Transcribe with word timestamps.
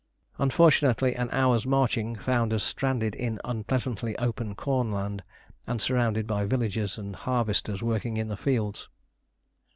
Unfortunately 0.39 1.13
an 1.15 1.29
hour's 1.31 1.67
marching 1.67 2.15
found 2.15 2.51
us 2.53 2.63
stranded 2.63 3.13
in 3.13 3.39
unpleasantly 3.45 4.17
open 4.17 4.55
cornland 4.55 5.21
and 5.67 5.79
surrounded 5.79 6.25
by 6.25 6.43
villages 6.43 6.97
and 6.97 7.15
harvesters 7.15 7.83
working 7.83 8.17
in 8.17 8.27
the 8.27 8.35
fields. 8.35 8.89